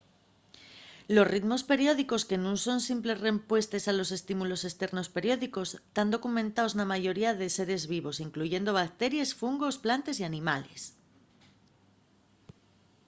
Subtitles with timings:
[1.15, 6.89] los ritmos periódicos que nun son simples rempuestes a estímulos esternos periódicos tán documentaos na
[6.93, 10.81] mayoría de seres vivos incluyendo bacteries fungos plantes y animales